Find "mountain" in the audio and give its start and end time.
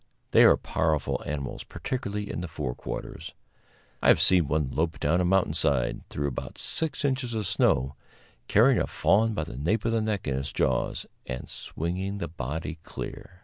5.25-5.53